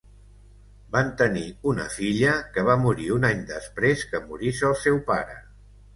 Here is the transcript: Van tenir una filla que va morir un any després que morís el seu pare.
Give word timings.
Van 0.95 1.09
tenir 1.21 1.43
una 1.73 1.85
filla 1.97 2.31
que 2.55 2.65
va 2.71 2.77
morir 2.87 3.07
un 3.19 3.27
any 3.31 3.45
després 3.53 4.07
que 4.15 4.23
morís 4.31 4.65
el 4.71 4.79
seu 4.87 4.99
pare. 5.13 5.37